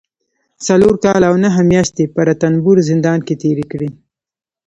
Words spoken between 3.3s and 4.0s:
تېرې کړي